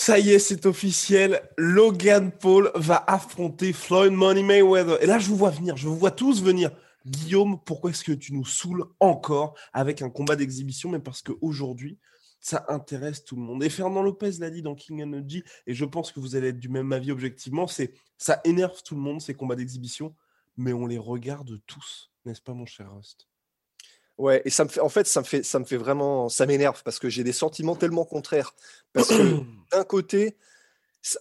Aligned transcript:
Ça 0.00 0.20
y 0.20 0.30
est, 0.30 0.38
c'est 0.38 0.64
officiel. 0.64 1.42
Logan 1.56 2.30
Paul 2.30 2.70
va 2.76 3.02
affronter 3.08 3.72
Floyd 3.72 4.12
Money 4.12 4.44
Mayweather. 4.44 5.02
Et 5.02 5.06
là, 5.06 5.18
je 5.18 5.28
vous 5.28 5.36
vois 5.36 5.50
venir, 5.50 5.76
je 5.76 5.88
vous 5.88 5.96
vois 5.96 6.12
tous 6.12 6.40
venir. 6.40 6.70
Guillaume, 7.04 7.60
pourquoi 7.64 7.90
est-ce 7.90 8.04
que 8.04 8.12
tu 8.12 8.32
nous 8.32 8.44
saoules 8.44 8.84
encore 9.00 9.58
avec 9.72 10.00
un 10.00 10.08
combat 10.08 10.36
d'exhibition? 10.36 10.88
Mais 10.88 11.00
parce 11.00 11.20
qu'aujourd'hui, 11.20 11.98
ça 12.38 12.64
intéresse 12.68 13.24
tout 13.24 13.34
le 13.34 13.42
monde. 13.42 13.64
Et 13.64 13.68
Fernand 13.68 14.02
Lopez 14.02 14.30
l'a 14.38 14.50
dit 14.50 14.62
dans 14.62 14.76
King 14.76 15.02
Energy, 15.02 15.42
et 15.66 15.74
je 15.74 15.84
pense 15.84 16.12
que 16.12 16.20
vous 16.20 16.36
allez 16.36 16.50
être 16.50 16.60
du 16.60 16.68
même 16.68 16.92
avis 16.92 17.10
objectivement, 17.10 17.66
c'est 17.66 17.92
ça 18.16 18.40
énerve 18.44 18.80
tout 18.84 18.94
le 18.94 19.00
monde, 19.00 19.20
ces 19.20 19.34
combats 19.34 19.56
d'exhibition, 19.56 20.14
mais 20.56 20.72
on 20.72 20.86
les 20.86 20.98
regarde 20.98 21.60
tous, 21.66 22.12
n'est-ce 22.24 22.40
pas 22.40 22.54
mon 22.54 22.66
cher 22.66 22.94
Rust? 22.94 23.27
Ouais, 24.18 24.42
et 24.44 24.50
ça 24.50 24.64
me 24.64 24.68
fait, 24.68 24.80
en 24.80 24.88
fait, 24.88 25.06
ça 25.06 25.20
me 25.20 25.24
fait, 25.24 25.42
ça 25.44 25.58
me 25.60 25.64
fait 25.64 25.76
vraiment, 25.76 26.28
ça 26.28 26.44
m'énerve 26.44 26.82
parce 26.82 26.98
que 26.98 27.08
j'ai 27.08 27.22
des 27.24 27.32
sentiments 27.32 27.76
tellement 27.76 28.04
contraires. 28.04 28.54
Parce 28.92 29.08
que 29.08 29.14
d'un 29.72 29.84
côté, 29.84 30.36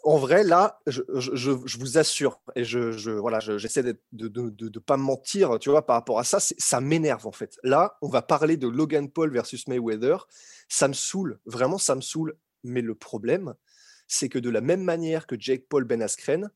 en 0.03 0.17
vrai, 0.17 0.43
là, 0.43 0.79
je, 0.87 1.01
je- 1.13 1.35
je- 1.35 1.51
je 1.65 1.77
vous 1.77 1.98
assure, 1.99 2.41
et 2.55 2.63
je, 2.63 2.91
je- 2.91 3.12
voilà, 3.12 3.39
je- 3.39 3.59
j'essaie 3.59 3.84
de 3.84 3.99
ne 4.13 4.27
de, 4.27 4.49
de 4.49 4.79
pas 4.79 4.98
mentir, 4.98 5.59
tu 5.59 5.70
vois, 5.70 5.85
par 5.85 5.95
rapport 5.95 6.17
à 6.20 6.23
ça, 6.23 6.39
ça 6.39 6.81
m'énerve 6.81 7.27
en 7.27 7.31
fait. 7.31 7.59
Là, 7.63 7.98
on 8.01 8.09
va 8.09 8.23
parler 8.23 8.57
de 8.57 8.67
Logan 8.67 9.09
Paul 9.09 9.32
versus 9.32 9.67
Mayweather. 9.67 10.27
Ça 10.67 10.87
me 10.87 10.93
saoule, 10.93 11.39
vraiment, 11.45 11.77
ça 11.77 11.95
me 11.95 12.01
saoule. 12.01 12.35
Mais 12.63 12.82
le 12.82 12.95
problème, 12.95 13.54
c'est 14.07 14.27
que 14.29 14.39
de 14.39 14.49
la 14.49 14.61
même 14.61 14.82
manière 14.84 15.27
que 15.27 15.35
Jake 15.39 15.67
Paul 15.70 15.84
Ben 15.84 16.01
Askren, 16.01 16.49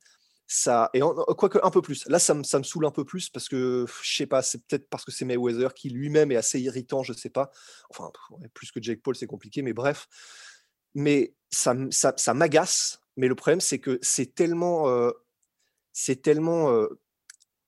et 0.93 0.99
quoique 1.37 1.59
un 1.63 1.71
peu 1.71 1.81
plus, 1.81 2.05
là, 2.07 2.19
ça 2.19 2.33
me, 2.33 2.43
ça 2.43 2.59
me 2.59 2.63
saoule 2.63 2.85
un 2.85 2.91
peu 2.91 3.05
plus 3.05 3.29
parce 3.29 3.47
que, 3.47 3.85
je 4.01 4.15
sais 4.15 4.25
pas, 4.25 4.41
c'est 4.41 4.65
peut-être 4.65 4.89
parce 4.89 5.05
que 5.05 5.11
c'est 5.11 5.25
Mayweather 5.25 5.73
qui 5.73 5.89
lui-même 5.89 6.31
est 6.31 6.35
assez 6.35 6.59
irritant, 6.59 7.03
je 7.03 7.13
sais 7.13 7.29
pas. 7.29 7.51
Enfin, 7.89 8.11
plus 8.53 8.71
que 8.71 8.81
Jake 8.81 9.01
Paul, 9.01 9.15
c'est 9.15 9.27
compliqué, 9.27 9.61
mais 9.61 9.73
bref. 9.73 10.07
Mais 10.93 11.33
ça, 11.49 11.75
ça, 11.89 12.13
ça 12.17 12.33
m'agace. 12.33 13.01
Mais 13.15 13.27
le 13.27 13.35
problème, 13.35 13.61
c'est 13.61 13.79
que 13.79 13.97
c'est 14.01 14.35
tellement, 14.35 14.89
euh, 14.89 15.11
c'est 15.93 16.21
tellement 16.21 16.69
euh, 16.71 16.87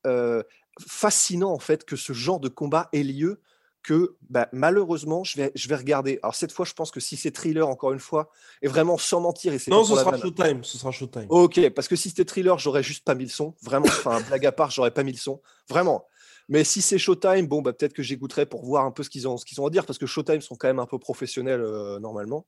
euh, 0.05 0.43
fascinant 0.85 1.51
en 1.51 1.59
fait 1.59 1.85
que 1.85 1.95
ce 1.95 2.13
genre 2.13 2.39
de 2.39 2.49
combat 2.49 2.89
ait 2.91 3.03
lieu 3.03 3.41
que 3.83 4.15
bah, 4.29 4.47
malheureusement, 4.53 5.23
je 5.23 5.37
vais, 5.37 5.51
je 5.53 5.67
vais 5.67 5.75
regarder. 5.75 6.19
Alors 6.23 6.35
cette 6.35 6.51
fois, 6.51 6.65
je 6.65 6.73
pense 6.73 6.89
que 6.89 6.99
si 6.99 7.17
c'est 7.17 7.31
thriller, 7.31 7.67
encore 7.67 7.91
une 7.91 7.99
fois, 7.99 8.31
et 8.61 8.67
vraiment 8.67 8.97
sans 8.97 9.19
mentir, 9.19 9.53
et 9.53 9.59
c'est 9.59 9.69
Non, 9.69 9.83
ce 9.83 9.95
sera. 9.95 10.17
Showtime, 10.17 10.63
ce 10.63 10.77
sera 10.77 10.91
Showtime. 10.91 11.27
Ok, 11.29 11.69
parce 11.69 11.87
que 11.87 11.95
si 11.95 12.09
c'était 12.09 12.25
thriller, 12.25 12.57
j'aurais 12.57 12.83
juste 12.83 13.03
pas 13.03 13.13
mis 13.13 13.25
le 13.25 13.29
son. 13.29 13.53
Vraiment, 13.61 13.85
enfin, 13.87 14.21
blague 14.21 14.45
à 14.45 14.51
part, 14.51 14.71
j'aurais 14.71 14.91
pas 14.91 15.03
mis 15.03 15.11
le 15.11 15.17
son. 15.17 15.41
Vraiment. 15.69 16.07
Mais 16.49 16.63
si 16.63 16.81
c'est 16.81 16.97
Showtime, 16.97 17.47
bon, 17.47 17.61
bah, 17.61 17.73
peut-être 17.73 17.93
que 17.93 18.03
j'écouterai 18.03 18.45
pour 18.45 18.65
voir 18.65 18.85
un 18.85 18.91
peu 18.91 19.03
ce 19.03 19.09
qu'ils 19.09 19.27
ont, 19.27 19.37
ce 19.37 19.45
qu'ils 19.45 19.61
ont 19.61 19.67
à 19.67 19.69
dire, 19.69 19.85
parce 19.85 19.99
que 19.99 20.05
Showtime 20.05 20.41
sont 20.41 20.55
quand 20.55 20.67
même 20.67 20.79
un 20.79 20.85
peu 20.85 20.97
professionnels 20.97 21.61
euh, 21.61 21.99
normalement. 21.99 22.45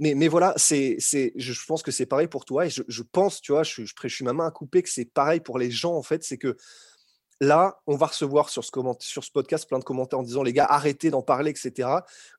Mais, 0.00 0.14
mais 0.14 0.26
voilà, 0.26 0.54
c'est, 0.56 0.96
c'est, 0.98 1.32
je, 1.36 1.52
pense 1.66 1.82
que 1.82 1.92
c'est 1.92 2.06
pareil 2.06 2.26
pour 2.26 2.44
toi, 2.44 2.66
et 2.66 2.70
je, 2.70 2.82
je 2.88 3.02
pense, 3.02 3.40
tu 3.40 3.52
vois, 3.52 3.62
je, 3.62 3.84
je, 3.84 3.92
je 4.02 4.08
suis 4.08 4.24
ma 4.24 4.32
main 4.32 4.46
à 4.46 4.50
couper 4.50 4.82
que 4.82 4.88
c'est 4.88 5.04
pareil 5.04 5.38
pour 5.38 5.58
les 5.58 5.70
gens, 5.70 5.94
en 5.94 6.02
fait, 6.02 6.24
c'est 6.24 6.38
que 6.38 6.56
là, 7.40 7.80
on 7.86 7.96
va 7.96 8.06
recevoir 8.06 8.48
sur 8.48 8.64
ce, 8.64 8.70
comment- 8.70 8.96
sur 9.00 9.24
ce 9.24 9.30
podcast 9.30 9.68
plein 9.68 9.78
de 9.78 9.84
commentaires 9.84 10.18
en 10.18 10.22
disant, 10.22 10.42
les 10.42 10.52
gars, 10.52 10.66
arrêtez 10.66 11.10
d'en 11.10 11.22
parler, 11.22 11.50
etc. 11.50 11.88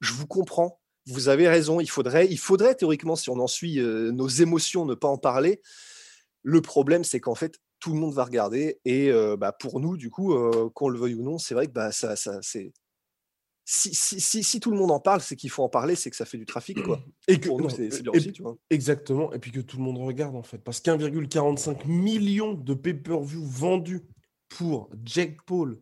Je 0.01 0.13
vous 0.13 0.27
comprends, 0.27 0.79
vous 1.07 1.29
avez 1.29 1.47
raison, 1.47 1.79
il 1.79 1.89
faudrait, 1.89 2.27
il 2.29 2.37
faudrait 2.39 2.75
théoriquement, 2.75 3.15
si 3.15 3.29
on 3.29 3.39
en 3.39 3.47
suit 3.47 3.79
euh, 3.79 4.11
nos 4.11 4.27
émotions, 4.27 4.85
ne 4.85 4.95
pas 4.95 5.07
en 5.07 5.17
parler. 5.17 5.61
Le 6.43 6.61
problème, 6.61 7.03
c'est 7.03 7.19
qu'en 7.19 7.35
fait, 7.35 7.59
tout 7.79 7.93
le 7.93 7.99
monde 7.99 8.13
va 8.13 8.23
regarder. 8.23 8.79
Et 8.85 9.11
euh, 9.11 9.35
bah, 9.37 9.51
pour 9.51 9.79
nous, 9.79 9.97
du 9.97 10.09
coup, 10.09 10.33
euh, 10.33 10.69
qu'on 10.73 10.89
le 10.89 10.97
veuille 10.97 11.15
ou 11.15 11.23
non, 11.23 11.37
c'est 11.37 11.53
vrai 11.53 11.67
que 11.67 11.71
bah, 11.73 11.91
ça, 11.91 12.15
ça, 12.15 12.39
c'est. 12.41 12.73
Si, 13.67 13.95
si, 13.95 14.21
si, 14.21 14.43
si 14.43 14.59
tout 14.59 14.69
le 14.69 14.77
monde 14.77 14.91
en 14.91 14.99
parle, 14.99 15.21
c'est 15.21 15.35
qu'il 15.35 15.49
faut 15.49 15.63
en 15.63 15.69
parler, 15.69 15.95
c'est 15.95 16.11
que 16.11 16.15
ça 16.15 16.25
fait 16.25 16.37
du 16.37 16.45
trafic, 16.45 16.83
quoi. 16.83 16.99
Et 17.27 17.39
que, 17.39 17.47
Pour 17.47 17.59
nous, 17.59 17.69
c'est 17.71 17.89
c'est 17.91 18.03
bien 18.03 18.11
et- 18.13 18.17
aussi, 18.17 18.31
tu 18.31 18.43
vois. 18.43 18.55
Exactement, 18.69 19.33
et 19.33 19.39
puis 19.39 19.51
que 19.51 19.59
tout 19.59 19.77
le 19.77 19.83
monde 19.83 19.97
regarde 19.97 20.35
en 20.35 20.43
fait. 20.43 20.59
Parce 20.59 20.79
qu'1,45 20.81 21.87
million 21.87 22.53
de 22.53 22.73
pay-per-view 22.75 23.43
vendus 23.43 24.01
pour 24.57 24.89
Jake 25.03 25.37
Paul 25.45 25.81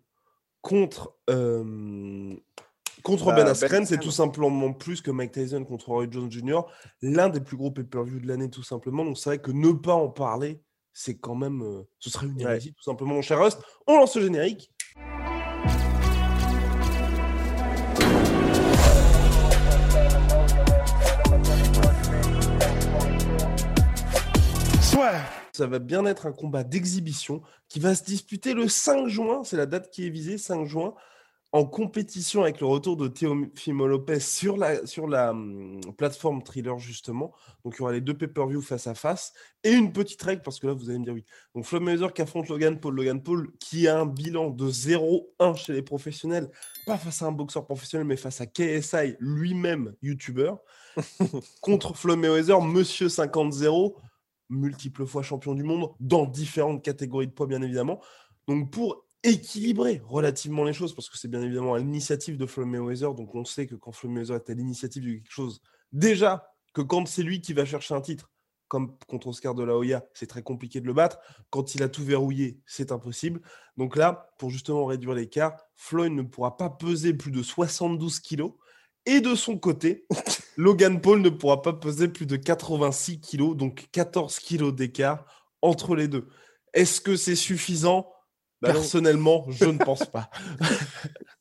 contre, 0.62 1.16
euh, 1.30 2.34
contre 3.04 3.26
Bah, 3.28 3.36
Ben 3.36 3.44
Ben 3.44 3.52
Askren, 3.52 3.86
c'est 3.86 4.00
tout 4.00 4.12
simplement 4.12 4.74
plus 4.74 5.02
que 5.02 5.12
Mike 5.12 5.32
Tyson 5.34 5.64
contre 5.64 5.90
Roy 5.90 6.08
Jones 6.10 6.32
Jr., 6.32 6.62
l'un 7.02 7.30
des 7.30 7.40
plus 7.42 7.58
gros 7.58 7.70
pay-per-view 7.72 8.20
de 8.20 8.28
l'année 8.28 8.50
tout 8.50 8.64
simplement. 8.64 9.06
Donc 9.06 9.18
c'est 9.18 9.30
vrai 9.30 9.40
que 9.40 9.52
ne 9.52 9.72
pas 9.74 9.94
en 9.94 10.10
parler, 10.10 10.64
c'est 10.92 11.18
quand 11.20 11.36
même... 11.36 11.62
euh, 11.62 11.84
ce 12.00 12.10
serait 12.10 12.28
une 12.28 12.38
Ouais. 12.38 12.44
hérésie 12.44 12.74
tout 12.74 12.84
simplement, 12.84 13.14
mon 13.16 13.22
cher 13.22 13.40
Rust. 13.44 13.62
On 13.88 13.98
lance 13.98 14.16
le 14.16 14.24
générique. 14.24 14.72
Ça 25.56 25.68
va 25.68 25.78
bien 25.78 26.04
être 26.06 26.26
un 26.26 26.32
combat 26.32 26.64
d'exhibition 26.64 27.44
qui 27.70 27.80
va 27.80 27.94
se 27.94 28.04
disputer 28.04 28.56
le 28.56 28.68
5 28.68 29.08
juin. 29.08 29.44
C'est 29.44 29.58
la 29.58 29.68
date 29.68 29.92
qui 29.92 30.08
est 30.08 30.10
visée, 30.10 30.40
5 30.40 30.66
juin, 30.66 30.96
en 31.52 31.64
compétition 31.64 32.42
avec 32.42 32.60
le 32.60 32.66
retour 32.66 32.98
de 32.98 33.08
Teofimo 33.08 33.86
Lopez 33.86 34.20
sur 34.20 34.58
la, 34.58 34.84
sur 34.88 35.08
la 35.08 35.30
hum, 35.30 35.80
plateforme 35.96 36.42
Thriller, 36.42 36.80
justement. 36.80 37.36
Donc, 37.64 37.76
il 37.76 37.80
y 37.80 37.82
aura 37.84 37.92
les 37.92 38.02
deux 38.02 38.16
pay-per-view 38.16 38.62
face 38.62 38.88
à 38.88 38.96
face. 38.96 39.34
Et 39.64 39.72
une 39.72 39.94
petite 39.94 40.24
règle, 40.24 40.42
parce 40.42 40.60
que 40.60 40.66
là, 40.66 40.74
vous 40.74 40.90
allez 40.90 40.98
me 40.98 41.04
dire 41.06 41.14
oui. 41.14 41.24
Donc, 41.54 41.66
Floyd 41.66 41.84
Mayweather 41.84 42.14
qui 42.14 42.24
affronte 42.24 42.50
Logan 42.50 42.80
Paul. 42.80 42.96
Logan 42.96 43.22
Paul 43.22 43.52
qui 43.60 43.88
a 43.88 44.00
un 44.00 44.08
bilan 44.08 44.50
de 44.50 44.68
0-1 44.72 45.56
chez 45.56 45.74
les 45.74 45.84
professionnels. 45.84 46.50
Pas 46.88 46.98
face 46.98 47.22
à 47.22 47.28
un 47.28 47.32
boxeur 47.32 47.68
professionnel, 47.68 48.08
mais 48.08 48.18
face 48.18 48.42
à 48.42 48.48
KSI, 48.48 49.18
lui-même 49.20 49.94
YouTuber. 50.02 50.54
contre 51.62 51.96
Floyd 51.96 52.18
Mayweather, 52.18 52.60
Monsieur 52.60 53.06
50-0 53.08 53.94
multiples 54.54 55.06
fois 55.06 55.24
champion 55.24 55.54
du 55.54 55.64
monde 55.64 55.90
dans 56.00 56.26
différentes 56.26 56.84
catégories 56.84 57.28
de 57.28 57.32
poids, 57.32 57.48
bien 57.48 57.62
évidemment. 57.62 58.02
Donc, 58.48 58.72
pour 58.72 59.06
équilibrer 59.24 60.02
relativement 60.06 60.64
les 60.64 60.74
choses, 60.74 60.94
parce 60.94 61.10
que 61.10 61.18
c'est 61.18 61.30
bien 61.30 61.42
évidemment 61.42 61.76
à 61.76 61.80
l'initiative 61.80 62.38
de 62.38 62.46
Floyd 62.46 62.70
Mayweather, 62.70 63.14
donc 63.14 63.34
on 63.36 63.46
sait 63.46 63.68
que 63.68 63.76
quand 63.76 63.92
Floyd 63.92 64.14
Mayweather 64.14 64.36
est 64.36 64.50
à 64.50 64.54
l'initiative 64.54 65.04
de 65.04 65.14
quelque 65.14 65.32
chose, 65.32 65.62
déjà 65.92 66.46
que 66.74 66.82
quand 66.82 67.08
c'est 67.08 67.24
lui 67.24 67.40
qui 67.40 67.54
va 67.54 67.66
chercher 67.66 67.94
un 67.94 68.02
titre, 68.02 68.32
comme 68.74 68.98
contre 69.08 69.28
Oscar 69.28 69.54
de 69.54 69.64
la 69.64 69.78
Hoya, 69.78 70.04
c'est 70.16 70.26
très 70.26 70.42
compliqué 70.42 70.82
de 70.82 70.88
le 70.88 70.94
battre. 70.94 71.20
Quand 71.52 71.76
il 71.76 71.84
a 71.84 71.90
tout 71.90 72.04
verrouillé, 72.04 72.60
c'est 72.66 72.92
impossible. 72.92 73.40
Donc 73.78 73.96
là, 73.96 74.34
pour 74.40 74.50
justement 74.50 74.86
réduire 74.86 75.14
l'écart, 75.14 75.56
Floyd 75.76 76.12
ne 76.12 76.24
pourra 76.24 76.58
pas 76.58 76.72
peser 76.72 77.14
plus 77.14 77.30
de 77.30 77.44
72 77.44 78.20
kilos. 78.20 78.54
Et 79.06 79.20
de 79.22 79.36
son 79.36 79.58
côté, 79.58 80.06
Logan 80.58 81.02
Paul 81.02 81.22
ne 81.22 81.30
pourra 81.30 81.62
pas 81.62 81.74
peser 81.74 82.08
plus 82.08 82.26
de 82.26 82.36
86 82.38 83.20
kilos, 83.20 83.56
donc 83.58 83.88
14 83.92 84.40
kilos 84.40 84.74
d'écart 84.74 85.26
entre 85.62 85.96
les 85.96 86.08
deux. 86.08 86.28
Est-ce 86.74 87.02
que 87.02 87.16
c'est 87.16 87.36
suffisant? 87.36 88.10
Bah. 88.62 88.72
Personnellement, 88.72 89.46
je 89.50 89.66
ne 89.66 89.78
pense 89.78 90.06
pas. 90.06 90.30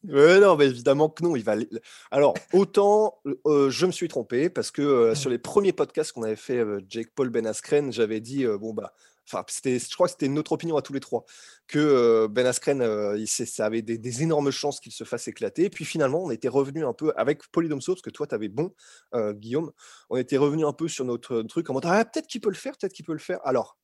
Non, 0.04 0.56
mais 0.56 0.66
évidemment 0.66 1.08
que 1.08 1.22
non. 1.22 1.36
Il 1.36 1.44
va... 1.44 1.52
aller- 1.52 1.68
Alors, 2.10 2.34
autant 2.52 3.20
euh, 3.46 3.70
je 3.70 3.86
me 3.86 3.92
suis 3.92 4.08
trompé 4.08 4.50
parce 4.50 4.72
que 4.72 4.82
euh, 4.82 5.14
sur 5.14 5.30
les 5.30 5.38
premiers 5.38 5.72
podcasts 5.72 6.10
qu'on 6.10 6.24
avait 6.24 6.34
fait, 6.34 6.58
euh, 6.58 6.80
Jake 6.88 7.10
Paul 7.14 7.30
Ben 7.30 7.46
Askren, 7.46 7.92
j'avais 7.92 8.20
dit, 8.20 8.44
bon, 8.60 8.74
bah, 8.74 8.92
enfin, 9.26 9.44
je 9.48 9.94
crois 9.94 10.06
que 10.06 10.12
c'était 10.12 10.28
notre 10.28 10.52
opinion 10.52 10.76
à 10.76 10.82
tous 10.82 10.92
les 10.92 11.00
trois, 11.00 11.24
que 11.68 12.26
Ben 12.28 12.46
Askren, 12.46 13.26
ça 13.26 13.66
avait 13.66 13.82
des, 13.82 14.22
énormes 14.22 14.50
chances 14.50 14.80
qu'il 14.80 14.92
se 14.92 15.04
fasse 15.04 15.28
éclater. 15.28 15.70
Puis 15.70 15.84
finalement, 15.84 16.24
on 16.24 16.30
était 16.30 16.48
revenu 16.48 16.84
un 16.84 16.92
peu 16.92 17.12
avec 17.16 17.42
Polydomso, 17.50 17.92
parce 17.94 18.02
que 18.02 18.10
toi, 18.10 18.26
tu 18.26 18.34
avais 18.34 18.48
bon, 18.48 18.74
Guillaume, 19.14 19.72
on 20.10 20.16
était 20.16 20.36
revenu 20.36 20.66
un 20.66 20.72
peu 20.72 20.88
sur 20.88 21.04
notre 21.04 21.42
truc 21.42 21.70
en 21.70 21.74
mode, 21.74 21.86
ah, 21.86 22.04
peut-être 22.04 22.26
qu'il 22.26 22.40
peut 22.40 22.50
le 22.50 22.56
faire, 22.56 22.76
peut-être 22.76 22.92
qu'il 22.92 23.04
peut 23.04 23.12
le 23.12 23.18
faire. 23.18 23.40
Alors, 23.44 23.78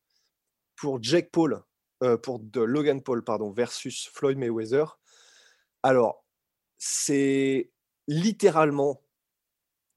pour 0.77 1.03
Jake 1.03 1.31
Paul, 1.33 1.63
pour 2.23 2.43
Logan 2.55 3.03
Paul, 3.03 3.25
pardon, 3.25 3.51
versus 3.51 4.09
Floyd 4.13 4.39
Mayweather, 4.39 4.99
alors, 5.83 6.25
c'est 6.77 7.71
littéralement 8.07 9.03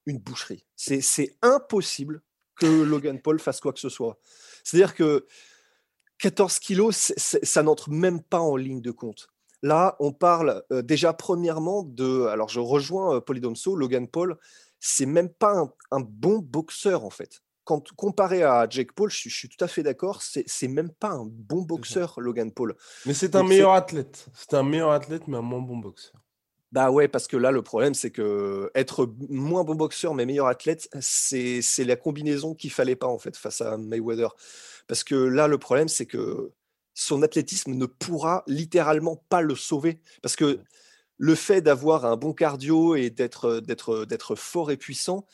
une 0.05 0.19
boucherie. 0.19 0.65
C'est 0.75 1.37
impossible 1.41 2.21
que 2.55 2.65
Logan 2.65 3.21
Paul 3.21 3.39
fasse 3.39 3.59
quoi 3.59 3.73
que 3.73 3.79
ce 3.79 3.89
soit. 3.89 4.19
C'est-à-dire 4.63 4.95
que 4.95 5.25
14 6.19 6.59
kilos, 6.59 7.13
ça 7.17 7.63
n'entre 7.63 7.89
même 7.89 8.21
pas 8.21 8.39
en 8.39 8.55
ligne 8.55 8.81
de 8.81 8.91
compte. 8.91 9.27
Là, 9.63 9.95
on 9.99 10.11
parle 10.11 10.63
euh, 10.71 10.81
déjà 10.81 11.13
premièrement 11.13 11.83
de. 11.83 12.25
Alors, 12.25 12.49
je 12.49 12.59
rejoins 12.59 13.17
euh, 13.17 13.21
Polydomso, 13.21 13.75
Logan 13.75 14.07
Paul. 14.07 14.37
c'est 14.79 15.05
même 15.05 15.29
pas 15.29 15.71
un, 15.91 15.99
bon 15.99 16.39
boxeur 16.39 17.05
en 17.05 17.09
fait. 17.09 17.41
Quand 17.63 17.91
comparé 17.95 18.41
à 18.41 18.67
Jake 18.67 18.91
Paul, 18.93 19.11
je, 19.11 19.29
suis 19.29 19.47
tout 19.47 19.63
à 19.63 19.67
fait 19.67 19.83
d'accord, 19.83 20.21
c'est 20.23 20.67
même 20.67 20.89
pas 20.89 21.11
un 21.11 21.25
bon 21.25 21.61
boxeur, 21.61 22.19
Logan 22.19 22.51
Paul. 22.51 22.75
Mais 23.05 23.13
c'est 23.13 23.35
un 23.35 23.43
meilleur 23.43 23.73
athlète. 23.73 24.25
C'est 24.33 24.55
un 24.55 24.63
meilleur 24.63 24.91
athlète, 24.91 25.27
mais 25.27 25.37
un 25.37 25.41
moins 25.41 25.61
bon 25.61 25.77
boxeur. 25.77 26.20
Bah 26.71 26.89
ouais, 26.89 27.09
parce 27.09 27.27
que 27.27 27.35
là, 27.35 27.51
le 27.51 27.61
problème, 27.61 27.93
c'est 27.93 28.11
que 28.11 28.71
être 28.75 29.13
moins 29.29 29.65
bon 29.65 29.75
boxeur, 29.75 30.13
mais 30.13 30.25
meilleur 30.25 30.47
athlète, 30.47 30.87
c'est 31.01 31.61
la 31.79 31.97
combinaison 31.97 32.55
qu'il 32.55 32.71
fallait 32.71 32.95
pas, 32.95 33.07
en 33.07 33.17
fait, 33.19 33.35
face 33.35 33.59
à 33.59 33.77
Mayweather. 33.77 34.33
Parce 34.87 35.03
que 35.03 35.15
là, 35.15 35.47
le 35.49 35.57
problème, 35.57 35.89
c'est 35.89 36.05
que 36.05 36.53
son 36.93 37.23
athlétisme 37.23 37.73
ne 37.73 37.85
pourra 37.85 38.43
littéralement 38.47 39.17
pas 39.27 39.41
le 39.41 39.55
sauver. 39.55 39.99
Parce 40.21 40.37
que 40.37 40.59
le 41.17 41.35
fait 41.35 41.61
d'avoir 41.61 42.05
un 42.05 42.15
bon 42.17 42.33
cardio 42.33 42.95
et 42.95 43.09
d'être 43.09 44.35
fort 44.35 44.71
et 44.71 44.77
puissant, 44.77 45.27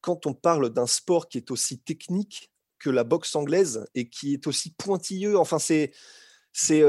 quand 0.00 0.26
on 0.26 0.34
parle 0.34 0.70
d'un 0.70 0.86
sport 0.88 1.28
qui 1.28 1.38
est 1.38 1.50
aussi 1.52 1.78
technique 1.80 2.50
que 2.80 2.90
la 2.90 3.04
boxe 3.04 3.36
anglaise 3.36 3.86
et 3.94 4.08
qui 4.10 4.34
est 4.34 4.46
aussi 4.48 4.70
pointilleux, 4.72 5.38
enfin, 5.38 5.58
c'est 5.60 5.92
c'est 6.52 6.82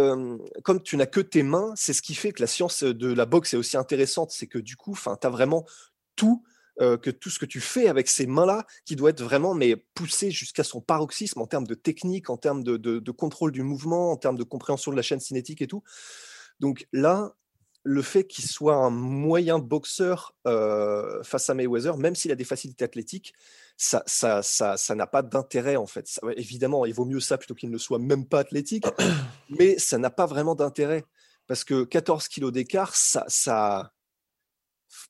comme 0.64 0.82
tu 0.82 0.98
n'as 0.98 1.06
que 1.06 1.22
tes 1.22 1.44
mains, 1.44 1.74
c'est 1.76 1.94
ce 1.94 2.02
qui 2.02 2.16
fait 2.16 2.32
que 2.32 2.42
la 2.42 2.48
science 2.48 2.84
de 2.84 3.14
la 3.14 3.26
boxe 3.26 3.54
est 3.54 3.58
aussi 3.58 3.78
intéressante. 3.78 4.32
C'est 4.32 4.48
que 4.48 4.60
du 4.60 4.76
coup, 4.76 4.96
tu 4.96 5.10
as 5.10 5.30
vraiment 5.30 5.66
tout, 6.16 6.44
que 6.80 7.10
tout 7.10 7.30
ce 7.30 7.40
que 7.40 7.46
tu 7.46 7.62
fais 7.62 7.88
avec 7.88 8.10
ces 8.10 8.28
mains-là, 8.28 8.66
qui 8.86 8.96
doit 8.96 9.12
être 9.12 9.24
vraiment 9.24 9.54
mais 9.54 9.76
poussé 9.76 10.32
jusqu'à 10.32 10.64
son 10.64 10.82
paroxysme 10.82 11.42
en 11.42 11.48
termes 11.48 11.68
de 11.68 11.76
technique, 11.76 12.30
en 12.30 12.38
termes 12.38 12.64
de, 12.64 13.12
contrôle 13.12 13.52
du 13.52 13.64
mouvement, 13.64 14.12
en 14.12 14.18
termes 14.18 14.38
de 14.38 14.44
compréhension 14.44 14.92
de 14.92 14.98
la 14.98 15.02
chaîne 15.02 15.22
cinétique 15.22 15.62
et 15.62 15.68
tout. 15.68 15.84
Donc 16.60 16.88
là, 16.92 17.34
le 17.84 18.02
fait 18.02 18.26
qu'il 18.26 18.46
soit 18.46 18.76
un 18.76 18.90
moyen 18.90 19.60
boxeur 19.60 20.36
face 20.46 21.50
à 21.50 21.54
Mayweather, 21.54 21.98
même 21.98 22.16
s'il 22.16 22.32
a 22.32 22.36
des 22.36 22.44
facilités 22.44 22.86
athlétiques, 22.86 23.34
ça, 23.78 24.04
ça, 24.06 24.42
ça, 24.42 24.78
ça 24.78 24.96
n'a 24.96 25.08
pas 25.08 25.22
d'intérêt 25.22 25.76
en 25.76 25.88
fait. 25.88 26.08
évidemment, 26.38 26.86
il 26.86 26.94
vaut 26.94 27.06
mieux 27.06 27.20
ça 27.20 27.38
plutôt 27.38 27.56
qu'il 27.56 27.72
ne 27.72 27.78
soit 27.78 28.00
même 28.00 28.26
pas 28.26 28.40
athlétique, 28.40 28.86
mais 29.50 29.78
ça 29.78 29.98
n'a 29.98 30.10
pas 30.10 30.26
vraiment 30.26 30.56
d'intérêt 30.56 31.06
parce 31.48 31.64
que 31.64 31.84
14 31.84 32.28
kilos 32.28 32.52
d'écart, 32.52 32.96
ça, 32.96 33.26
ça, 33.28 33.92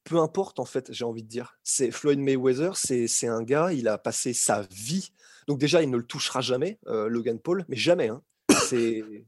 peu 0.03 0.17
importe 0.17 0.59
en 0.59 0.65
fait, 0.65 0.91
j'ai 0.91 1.05
envie 1.05 1.23
de 1.23 1.27
dire. 1.27 1.57
C'est 1.63 1.91
Floyd 1.91 2.19
Mayweather, 2.19 2.75
c'est 2.75 3.27
un 3.27 3.43
gars, 3.43 3.71
il 3.73 3.87
a 3.87 3.97
passé 3.97 4.33
sa 4.33 4.61
vie. 4.71 5.11
Donc 5.47 5.59
déjà, 5.59 5.83
il 5.83 5.89
ne 5.89 5.97
le 5.97 6.05
touchera 6.05 6.41
jamais, 6.41 6.79
euh, 6.87 7.07
Logan 7.07 7.39
Paul, 7.39 7.65
mais 7.67 7.75
jamais. 7.75 8.09
Hein. 8.09 8.21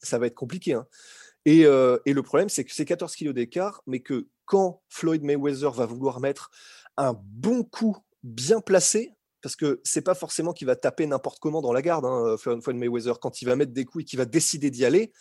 ça 0.01 0.17
va 0.17 0.27
être 0.27 0.35
compliqué. 0.35 0.73
Hein. 0.73 0.87
Et, 1.45 1.65
euh, 1.65 1.97
et, 2.05 2.13
le 2.13 2.23
problème, 2.23 2.49
c'est 2.49 2.63
que 2.63 2.73
c'est 2.73 2.85
14 2.85 3.15
kilos 3.15 3.33
d'écart, 3.33 3.81
mais 3.85 3.99
que 3.99 4.27
quand 4.45 4.81
Floyd 4.89 5.23
Mayweather 5.23 5.71
va 5.71 5.85
vouloir 5.85 6.19
mettre 6.19 6.49
un 6.97 7.13
bon 7.13 7.63
coup 7.63 7.97
bien 8.23 8.61
placé, 8.61 9.11
parce 9.41 9.55
que 9.55 9.79
c'est 9.83 10.01
pas 10.01 10.15
forcément 10.15 10.53
qu'il 10.53 10.65
va 10.65 10.75
taper 10.75 11.05
n'importe 11.05 11.39
comment 11.39 11.61
dans 11.61 11.73
la 11.73 11.83
garde, 11.83 12.05
hein, 12.05 12.35
Floyd 12.37 12.77
Mayweather, 12.77 13.19
quand 13.19 13.43
il 13.43 13.45
va 13.45 13.55
mettre 13.55 13.73
des 13.73 13.85
coups 13.85 14.03
et 14.03 14.05
qu'il 14.05 14.17
va 14.17 14.25
décider 14.25 14.71
d'y 14.71 14.85
aller, 14.85 15.11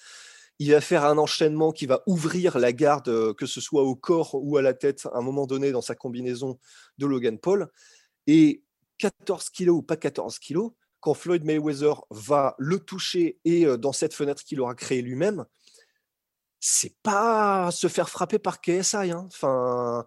il 0.59 0.71
va 0.71 0.81
faire 0.81 1.05
un 1.05 1.19
enchaînement 1.19 1.73
qui 1.73 1.87
va 1.87 2.03
ouvrir 2.07 2.59
la 2.59 2.73
garde, 2.73 3.09
euh, 3.09 3.35
que 3.35 3.47
ce 3.47 3.61
soit 3.61 3.83
au 3.83 3.97
corps 3.97 4.35
ou 4.35 4.57
à 4.57 4.63
la 4.63 4.73
tête, 4.73 5.07
à 5.13 5.19
un 5.19 5.23
moment 5.23 5.47
donné 5.47 5.73
dans 5.73 5.83
sa 5.83 5.95
combinaison 5.95 6.59
de 6.99 7.07
Logan 7.07 7.39
Paul. 7.39 7.69
Et 8.27 8.63
14 8.99 9.51
kilos 9.51 9.79
ou 9.79 9.83
pas 9.83 9.97
14 9.97 10.39
kilos, 10.39 10.73
quand 11.01 11.15
Floyd 11.15 11.45
Mayweather 11.45 12.03
va 12.11 12.55
le 12.59 12.79
toucher 12.79 13.39
et 13.45 13.67
euh, 13.67 13.77
dans 13.77 13.93
cette 13.93 14.15
fenêtre 14.15 14.43
qu'il 14.45 14.61
aura 14.61 14.75
créée 14.75 15.03
lui-même, 15.03 15.45
c'est 16.67 16.97
pas 17.03 17.71
se 17.71 17.89
faire 17.89 18.09
frapper 18.09 18.39
par 18.39 18.63
KSI. 18.63 19.11
Hein. 19.11 19.25
Enfin, 19.27 20.07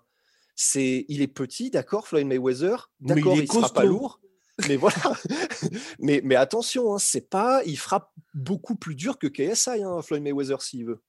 c'est, 0.56 1.06
il 1.08 1.22
est 1.22 1.28
petit, 1.28 1.70
d'accord, 1.70 2.08
Floyd 2.08 2.26
Mayweather, 2.26 2.90
d'accord, 3.00 3.36
il, 3.36 3.44
ne 3.44 3.46
sera 3.46 3.70
pas 3.70 3.84
lourd, 3.84 4.20
mais 4.68 4.76
voilà. 4.76 4.98
mais, 6.00 6.20
mais 6.24 6.36
attention, 6.36 6.96
hein, 6.96 6.98
c'est 6.98 7.30
pas, 7.30 7.62
il 7.68 7.78
frappe 7.78 8.12
beaucoup 8.34 8.76
plus 8.76 8.96
dur 8.96 9.20
que 9.20 9.28
KSI, 9.28 9.84
hein, 9.84 10.02
Floyd 10.02 10.24
Mayweather, 10.24 10.64
s'il 10.64 10.86
veut. 10.86 11.04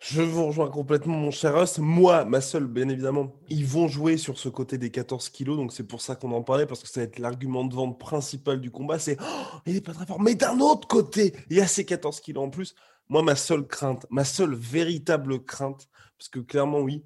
Je 0.00 0.20
vous 0.20 0.46
rejoins 0.46 0.68
complètement, 0.68 1.16
mon 1.16 1.30
cher 1.30 1.58
Russ. 1.58 1.78
Moi, 1.78 2.26
ma 2.26 2.42
seule, 2.42 2.66
bien 2.66 2.90
évidemment, 2.90 3.32
ils 3.48 3.64
vont 3.64 3.88
jouer 3.88 4.18
sur 4.18 4.36
ce 4.38 4.50
côté 4.50 4.76
des 4.76 4.90
14 4.90 5.30
kilos, 5.30 5.56
donc 5.56 5.72
c'est 5.72 5.86
pour 5.86 6.02
ça 6.02 6.14
qu'on 6.14 6.32
en 6.32 6.42
parlait, 6.42 6.66
parce 6.66 6.82
que 6.82 6.88
ça 6.88 7.00
va 7.00 7.04
être 7.04 7.20
l'argument 7.20 7.64
de 7.64 7.74
vente 7.74 7.98
principal 7.98 8.60
du 8.60 8.70
combat. 8.70 8.98
C'est 8.98 9.16
oh, 9.18 9.58
il 9.64 9.72
n'est 9.74 9.80
pas 9.80 9.94
très 9.94 10.04
fort, 10.04 10.20
mais 10.20 10.34
d'un 10.34 10.60
autre 10.60 10.86
côté, 10.88 11.32
il 11.48 11.56
y 11.56 11.60
a 11.62 11.66
ces 11.66 11.86
14 11.86 12.20
kilos 12.20 12.44
en 12.44 12.50
plus. 12.50 12.74
Moi, 13.08 13.22
ma 13.22 13.36
seule 13.36 13.66
crainte, 13.66 14.06
ma 14.10 14.24
seule 14.24 14.54
véritable 14.54 15.44
crainte, 15.44 15.88
parce 16.18 16.28
que 16.28 16.40
clairement, 16.40 16.80
oui, 16.80 17.04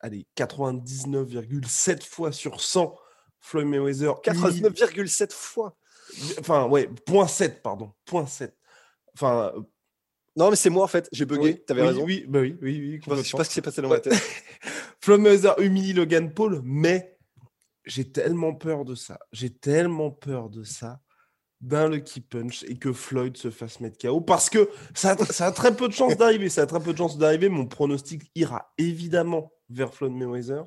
allez, 0.00 0.26
99,7 0.36 2.04
fois 2.04 2.32
sur 2.32 2.60
100, 2.60 2.94
Floyd 3.40 3.66
Mayweather. 3.66 4.14
99,7 4.22 5.32
fois 5.32 5.76
Enfin, 6.38 6.66
ouais, 6.66 6.88
point 7.06 7.26
7, 7.26 7.62
pardon. 7.62 7.92
Point 8.04 8.26
7. 8.26 8.56
Enfin. 9.14 9.52
Euh, 9.54 9.60
non, 10.36 10.48
mais 10.48 10.56
c'est 10.56 10.70
moi 10.70 10.84
en 10.84 10.88
fait, 10.88 11.08
j'ai 11.12 11.24
bugué, 11.24 11.56
tu 11.56 11.64
t'avais 11.64 11.82
raison. 11.82 12.04
Oui, 12.04 12.24
bah 12.28 12.40
oui, 12.40 12.56
oui, 12.62 13.00
oui. 13.04 13.16
Je 13.16 13.22
sais 13.22 13.36
pas 13.36 13.44
ce 13.44 13.48
qui 13.48 13.54
s'est 13.56 13.62
passé 13.62 13.82
dans 13.82 13.88
ma 13.88 13.98
tête. 13.98 14.14
Floyd 15.00 15.20
Mayweather 15.20 15.54
humilie 15.58 15.92
Logan 15.92 16.32
Paul, 16.32 16.60
mais 16.64 17.18
j'ai 17.84 18.10
tellement 18.10 18.54
peur 18.54 18.84
de 18.84 18.94
ça. 18.94 19.18
J'ai 19.32 19.50
tellement 19.50 20.10
peur 20.10 20.48
de 20.48 20.62
ça 20.62 21.00
d'un 21.60 21.88
lucky 21.88 22.20
punch 22.20 22.64
et 22.64 22.76
que 22.76 22.92
Floyd 22.92 23.36
se 23.36 23.50
fasse 23.50 23.80
mettre 23.80 23.98
KO 23.98 24.20
parce 24.20 24.48
que 24.48 24.70
ça 24.94 25.16
a 25.40 25.52
très 25.52 25.76
peu 25.76 25.88
de 25.88 25.92
chances 25.92 26.16
d'arriver. 26.16 26.48
Ça 26.48 26.62
a 26.62 26.66
très 26.66 26.80
peu 26.80 26.92
de 26.92 26.98
chances 26.98 27.18
d'arriver. 27.18 27.48
Mon 27.48 27.66
pronostic 27.66 28.30
ira 28.34 28.72
évidemment 28.78 29.52
vers 29.68 29.92
Floyd 29.92 30.12
Mayweather, 30.12 30.64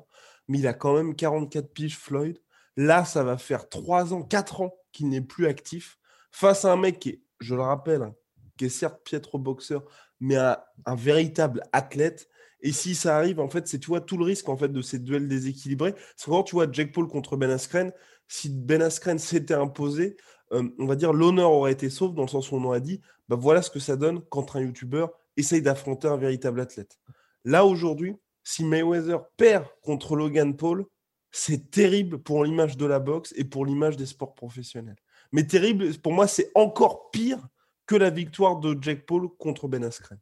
mais 0.48 0.58
il 0.58 0.66
a 0.66 0.72
quand 0.72 0.94
même 0.94 1.14
44 1.16 1.72
piges, 1.72 1.98
Floyd. 1.98 2.38
Là, 2.76 3.04
ça 3.04 3.22
va 3.22 3.38
faire 3.38 3.68
3 3.68 4.14
ans, 4.14 4.22
4 4.22 4.60
ans 4.62 4.74
qu'il 4.92 5.08
n'est 5.08 5.20
plus 5.20 5.46
actif 5.46 5.98
face 6.30 6.64
à 6.64 6.72
un 6.72 6.76
mec 6.76 6.98
qui 6.98 7.10
est, 7.10 7.22
je 7.40 7.54
le 7.54 7.62
rappelle, 7.62 8.02
hein, 8.02 8.14
qui 8.56 8.66
est 8.66 8.70
certes 8.70 9.00
piètre 9.04 9.38
boxeur, 9.38 9.84
mais 10.20 10.36
un, 10.36 10.94
véritable 10.94 11.62
athlète. 11.72 12.28
Et 12.60 12.72
si 12.72 12.94
ça 12.94 13.16
arrive, 13.16 13.40
en 13.40 13.48
fait, 13.48 13.68
c'est 13.68 13.78
tu 13.78 13.88
vois 13.88 14.00
tout 14.00 14.16
le 14.16 14.24
risque 14.24 14.48
en 14.48 14.56
fait 14.56 14.68
de 14.68 14.82
ces 14.82 14.98
duels 14.98 15.28
déséquilibrés. 15.28 15.94
C'est 16.16 16.30
quand 16.30 16.42
tu 16.44 16.54
vois 16.54 16.66
Jack 16.70 16.92
Paul 16.92 17.08
contre 17.08 17.36
Ben 17.36 17.50
Askren, 17.50 17.92
si 18.26 18.48
Ben 18.48 18.80
Askren 18.80 19.18
s'était 19.18 19.54
imposé, 19.54 20.16
euh, 20.54 20.74
on 20.78 20.86
va 20.86 20.96
dire 20.96 21.12
l'honneur 21.12 21.52
aurait 21.52 21.72
été 21.72 21.90
sauf 21.90 22.14
dans 22.14 22.22
le 22.22 22.28
sens 22.28 22.50
où 22.50 22.56
on 22.56 22.64
aurait 22.64 22.80
dit, 22.80 23.00
bah 23.28 23.36
voilà 23.36 23.62
ce 23.62 23.70
que 23.70 23.78
ça 23.80 23.96
donne 23.96 24.22
quand 24.30 24.56
un 24.56 24.60
YouTuber 24.60 25.06
essaye 25.36 25.62
d'affronter 25.62 26.08
un 26.08 26.16
véritable 26.16 26.60
athlète. 26.60 26.98
Là 27.44 27.64
aujourd'hui, 27.64 28.16
si 28.42 28.64
Mayweather 28.64 29.20
perd 29.36 29.66
contre 29.82 30.16
Logan 30.16 30.56
Paul, 30.56 30.86
c'est 31.30 31.70
terrible 31.70 32.18
pour 32.18 32.44
l'image 32.44 32.76
de 32.76 32.86
la 32.86 33.00
boxe 33.00 33.34
et 33.36 33.44
pour 33.44 33.66
l'image 33.66 33.96
des 33.96 34.06
sports 34.06 34.34
professionnels. 34.34 34.96
Mais 35.32 35.46
terrible, 35.46 35.92
pour 35.98 36.12
moi, 36.12 36.28
c'est 36.28 36.52
encore 36.54 37.10
pire 37.10 37.48
que 37.86 37.96
la 37.96 38.10
victoire 38.10 38.60
de 38.60 38.78
Jack 38.80 39.04
Paul 39.04 39.28
contre 39.36 39.66
Ben 39.66 39.82
Askren. 39.82 40.20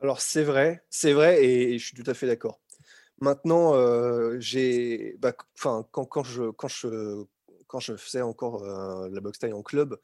Alors 0.00 0.20
c'est 0.20 0.42
vrai, 0.42 0.84
c'est 0.90 1.12
vrai, 1.12 1.44
et, 1.44 1.78
je 1.78 1.84
suis 1.84 1.94
tout 1.94 2.10
à 2.10 2.14
fait 2.14 2.26
d'accord. 2.26 2.60
Maintenant, 3.20 3.74
euh, 3.74 4.36
j'ai, 4.40 5.16
bah, 5.18 5.32
quand, 5.62 6.22
je, 6.24 7.24
quand 7.74 7.80
je 7.80 7.96
faisais 7.96 8.22
encore 8.22 8.62
euh, 8.62 9.08
la 9.10 9.20
boxe 9.20 9.40
taille 9.40 9.52
en 9.52 9.64
club, 9.64 9.98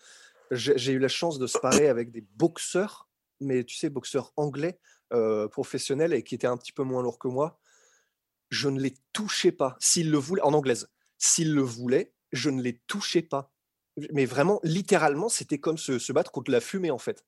j'ai 0.50 0.90
eu 0.90 0.98
la 0.98 1.06
chance 1.06 1.38
de 1.38 1.46
se 1.46 1.56
parer 1.56 1.86
avec 1.86 2.10
des 2.10 2.22
boxeurs, 2.34 3.08
mais 3.38 3.62
tu 3.62 3.76
sais, 3.76 3.88
boxeurs 3.88 4.32
anglais, 4.36 4.80
euh, 5.12 5.46
professionnels 5.46 6.12
et 6.12 6.24
qui 6.24 6.34
étaient 6.34 6.48
un 6.48 6.56
petit 6.56 6.72
peu 6.72 6.82
moins 6.82 7.00
lourds 7.00 7.20
que 7.20 7.28
moi, 7.28 7.60
je 8.48 8.68
ne 8.68 8.80
les 8.80 8.96
touchais 9.12 9.52
pas. 9.52 9.76
S'ils 9.78 10.10
le 10.10 10.18
voulaient, 10.18 10.42
en 10.42 10.52
anglaise, 10.52 10.88
s'ils 11.16 11.54
le 11.54 11.62
voulaient, 11.62 12.12
je 12.32 12.50
ne 12.50 12.60
les 12.60 12.80
touchais 12.88 13.22
pas. 13.22 13.52
Mais 14.12 14.24
vraiment, 14.24 14.58
littéralement, 14.64 15.28
c'était 15.28 15.58
comme 15.58 15.78
se, 15.78 16.12
battre 16.12 16.32
contre 16.32 16.50
la 16.50 16.60
fumée, 16.60 16.90
en 16.90 16.98
fait. 16.98 17.24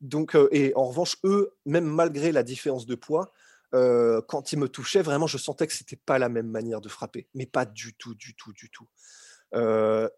Donc, 0.00 0.36
euh, 0.36 0.46
et 0.52 0.72
en 0.76 0.84
revanche, 0.84 1.16
eux, 1.24 1.52
même 1.66 1.86
malgré 1.86 2.30
la 2.30 2.44
différence 2.44 2.86
de 2.86 2.94
poids, 2.94 3.32
quand 3.72 4.52
ils 4.52 4.58
me 4.60 4.68
touchaient, 4.68 5.02
vraiment, 5.02 5.26
je 5.26 5.36
sentais 5.36 5.66
que 5.66 5.72
c'était 5.72 5.96
pas 5.96 6.20
la 6.20 6.28
même 6.28 6.46
manière 6.46 6.80
de 6.80 6.88
frapper. 6.88 7.26
Mais 7.34 7.44
pas 7.44 7.64
du 7.64 7.92
tout, 7.94 8.14
du 8.14 8.36
tout, 8.36 8.52
du 8.52 8.70
tout. 8.70 8.86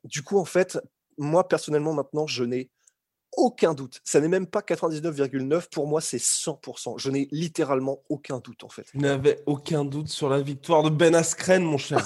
Du 0.04 0.22
coup, 0.22 0.38
en 0.38 0.44
fait, 0.44 0.78
moi, 1.18 1.48
personnellement, 1.48 1.92
maintenant, 1.92 2.26
je 2.26 2.44
n'ai 2.44 2.70
aucun 3.36 3.74
doute. 3.74 4.00
Ça 4.04 4.20
n'est 4.20 4.28
même 4.28 4.46
pas 4.46 4.60
99,9. 4.60 5.68
Pour 5.70 5.86
moi, 5.86 6.00
c'est 6.00 6.18
100%. 6.18 6.98
Je 6.98 7.10
n'ai 7.10 7.28
littéralement 7.30 8.02
aucun 8.08 8.38
doute, 8.38 8.64
en 8.64 8.68
fait. 8.68 8.86
Tu 8.90 8.98
n'avais 8.98 9.42
aucun 9.46 9.84
doute 9.84 10.08
sur 10.08 10.28
la 10.28 10.40
victoire 10.40 10.82
de 10.82 10.90
Ben 10.90 11.14
Askren, 11.14 11.62
mon 11.62 11.78
cher. 11.78 11.98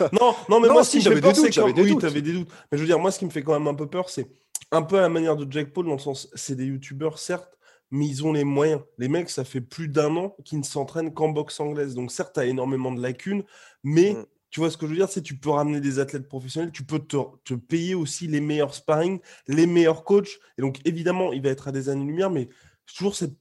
non, 0.12 0.34
non, 0.48 0.60
mais 0.60 0.68
moi, 0.68 0.84
si 0.84 1.00
j'avais 1.00 1.20
des 1.20 1.32
doutes, 1.32 1.74
des 1.74 1.82
oui, 1.82 1.98
avais 2.04 2.22
des 2.22 2.32
doutes. 2.32 2.48
Mais 2.70 2.78
je 2.78 2.82
veux 2.82 2.86
dire, 2.86 2.98
moi, 2.98 3.10
ce 3.10 3.18
qui 3.18 3.26
me 3.26 3.30
fait 3.30 3.42
quand 3.42 3.58
même 3.58 3.66
un 3.66 3.74
peu 3.74 3.86
peur, 3.86 4.08
c'est 4.08 4.28
un 4.70 4.82
peu 4.82 4.98
à 4.98 5.02
la 5.02 5.08
manière 5.08 5.36
de 5.36 5.50
Jack 5.50 5.72
Paul, 5.72 5.86
dans 5.86 5.92
le 5.92 5.98
sens, 5.98 6.28
c'est 6.34 6.54
des 6.54 6.66
youtubeurs, 6.66 7.18
certes, 7.18 7.58
mais 7.90 8.06
ils 8.06 8.24
ont 8.24 8.32
les 8.32 8.44
moyens. 8.44 8.82
Les 8.98 9.08
mecs, 9.08 9.30
ça 9.30 9.44
fait 9.44 9.60
plus 9.60 9.88
d'un 9.88 10.14
an 10.16 10.36
qu'ils 10.44 10.58
ne 10.58 10.64
s'entraînent 10.64 11.12
qu'en 11.12 11.30
boxe 11.30 11.58
anglaise. 11.58 11.94
Donc, 11.94 12.12
certes, 12.12 12.34
tu 12.34 12.40
as 12.40 12.44
énormément 12.44 12.92
de 12.92 13.00
lacunes, 13.00 13.42
mais 13.82 14.12
mm. 14.12 14.26
Tu 14.50 14.60
vois 14.60 14.70
ce 14.70 14.76
que 14.76 14.86
je 14.86 14.92
veux 14.92 14.96
dire? 14.96 15.08
C'est 15.08 15.22
tu 15.22 15.36
peux 15.36 15.50
ramener 15.50 15.80
des 15.80 15.98
athlètes 15.98 16.28
professionnels, 16.28 16.72
tu 16.72 16.84
peux 16.84 17.00
te, 17.00 17.54
payer 17.54 17.94
aussi 17.94 18.26
les 18.26 18.40
meilleurs 18.40 18.74
sparring, 18.74 19.20
les 19.46 19.66
meilleurs 19.66 20.04
coachs. 20.04 20.38
Et 20.56 20.62
donc, 20.62 20.80
évidemment, 20.86 21.32
il 21.32 21.42
va 21.42 21.50
être 21.50 21.68
à 21.68 21.72
des 21.72 21.88
années-lumière, 21.88 22.30
mais 22.30 22.48
toujours 22.86 23.14
cette 23.14 23.36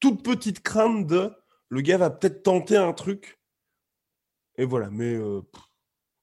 toute 0.00 0.22
petite 0.22 0.62
crainte 0.62 1.06
de 1.06 1.32
le 1.68 1.80
gars 1.80 1.96
va 1.96 2.10
peut-être 2.10 2.42
tenter 2.42 2.76
un 2.76 2.92
truc. 2.92 3.40
Et 4.58 4.66
voilà, 4.66 4.90
mais 4.90 5.14
euh, 5.14 5.40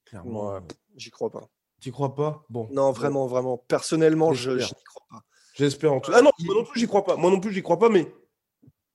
Clairement. 0.09 0.53
Ouais, 0.53 0.59
j'y 0.95 1.11
crois 1.11 1.29
pas. 1.29 1.47
Tu 1.79 1.91
crois 1.91 2.15
pas? 2.15 2.43
Bon. 2.49 2.67
Non, 2.71 2.91
vraiment, 2.91 3.27
vraiment. 3.27 3.57
Personnellement, 3.57 4.33
je 4.33 4.51
n'y 4.51 4.83
crois 4.85 5.05
pas. 5.09 5.23
J'espère 5.53 5.93
en 5.93 5.99
tout 5.99 6.11
Ah 6.13 6.21
non, 6.21 6.31
moi 6.39 6.55
non 6.55 6.63
plus, 6.63 6.79
j'y 6.79 6.87
crois 6.87 7.05
pas. 7.05 7.15
Moi 7.15 7.29
non 7.29 7.39
plus, 7.39 7.53
j'y 7.53 7.61
crois 7.61 7.77
pas, 7.77 7.89
mais 7.89 8.11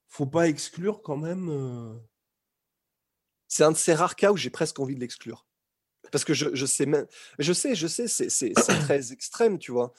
faut 0.08 0.26
pas 0.26 0.48
exclure 0.48 1.02
quand 1.02 1.16
même. 1.16 1.48
euh, 1.50 1.94
C'est 3.54 3.62
un 3.62 3.70
de 3.70 3.76
ces 3.76 3.94
rares 3.94 4.16
cas 4.16 4.32
où 4.32 4.37
j'ai 4.37 4.50
presque 4.50 4.80
envie 4.80 4.96
de 4.96 5.00
l'exclure. 5.00 5.46
Parce 6.11 6.25
que 6.25 6.34
je, 6.34 6.52
je 6.54 6.66
sais 6.66 6.87
même. 6.87 7.06
Je 7.38 7.52
sais, 7.52 7.76
je 7.76 7.87
sais, 7.87 8.08
c'est 8.08 8.52
très 8.52 9.12
extrême, 9.12 9.61
tu 9.61 9.70
vois. 9.70 9.92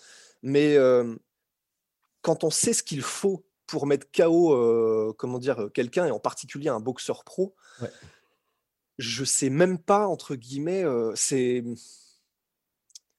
Mais 0.43 0.75
euh, 0.75 1.15
quand 2.21 2.43
on 2.43 2.49
sait 2.49 2.73
ce 2.73 2.83
qu'il 2.83 3.01
faut 3.01 3.45
pour 3.65 3.87
mettre 3.87 4.07
KO, 4.11 4.53
euh, 4.53 5.13
comment 5.17 5.39
dire, 5.39 5.69
quelqu'un, 5.73 6.05
et 6.05 6.11
en 6.11 6.19
particulier 6.19 6.67
un 6.67 6.81
boxeur 6.81 7.23
pro, 7.23 7.55
Ouais. 7.81 7.89
je 8.97 9.23
sais 9.23 9.49
même 9.49 9.77
pas, 9.77 10.05
entre 10.05 10.35
guillemets, 10.35 10.83
euh, 10.83 11.13
c'est. 11.15 11.63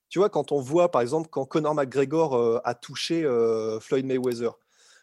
Tu 0.09 0.19
vois, 0.19 0.29
quand 0.29 0.51
on 0.51 0.61
voit, 0.61 0.91
par 0.91 1.01
exemple, 1.01 1.29
quand 1.31 1.45
Conor 1.45 1.73
McGregor 1.73 2.35
euh, 2.35 2.59
a 2.63 2.75
touché 2.75 3.23
euh, 3.23 3.79
Floyd 3.79 4.05
Mayweather. 4.05 4.51